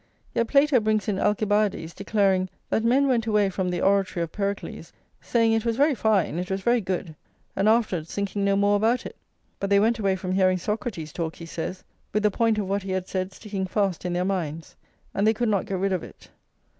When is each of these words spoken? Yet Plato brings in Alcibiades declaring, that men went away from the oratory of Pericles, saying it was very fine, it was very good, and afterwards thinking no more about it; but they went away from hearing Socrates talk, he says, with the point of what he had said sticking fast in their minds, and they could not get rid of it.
Yet 0.33 0.47
Plato 0.47 0.79
brings 0.79 1.07
in 1.07 1.19
Alcibiades 1.19 1.93
declaring, 1.93 2.49
that 2.71 2.83
men 2.83 3.07
went 3.07 3.27
away 3.27 3.51
from 3.51 3.69
the 3.69 3.81
oratory 3.81 4.23
of 4.23 4.31
Pericles, 4.31 4.91
saying 5.21 5.53
it 5.53 5.63
was 5.63 5.77
very 5.77 5.93
fine, 5.93 6.39
it 6.39 6.49
was 6.49 6.61
very 6.61 6.81
good, 6.81 7.13
and 7.55 7.69
afterwards 7.69 8.11
thinking 8.15 8.43
no 8.43 8.55
more 8.55 8.77
about 8.77 9.05
it; 9.05 9.15
but 9.59 9.69
they 9.69 9.79
went 9.79 9.99
away 9.99 10.15
from 10.15 10.31
hearing 10.31 10.57
Socrates 10.57 11.13
talk, 11.13 11.35
he 11.35 11.45
says, 11.45 11.83
with 12.13 12.23
the 12.23 12.31
point 12.31 12.57
of 12.57 12.67
what 12.67 12.81
he 12.81 12.93
had 12.93 13.07
said 13.07 13.31
sticking 13.31 13.67
fast 13.67 14.03
in 14.03 14.13
their 14.13 14.25
minds, 14.25 14.75
and 15.13 15.27
they 15.27 15.35
could 15.35 15.49
not 15.49 15.67
get 15.67 15.77
rid 15.77 15.93
of 15.93 16.01
it. 16.01 16.29